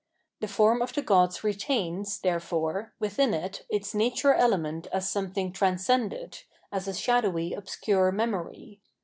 The 0.39 0.47
form 0.47 0.81
of 0.81 0.93
the 0.93 1.03
gods 1.03 1.43
retains, 1.43 2.17
therefore, 2.21 2.91
within 2.99 3.35
it 3.35 3.67
its 3.69 3.93
nature 3.93 4.33
element 4.33 4.87
as 4.91 5.07
something 5.07 5.51
transcended, 5.53 6.39
as 6.71 6.87
a 6.87 6.93
shadowy, 6.95 7.53
obscure 7.53 8.11
memory. 8.11 8.81